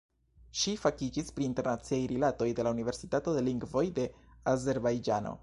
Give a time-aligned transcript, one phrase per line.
[0.61, 4.09] Ŝi fakiĝis pri Internaciaj Rilatoj de la Universitato de Lingvoj de
[4.57, 5.37] Azerbajĝano.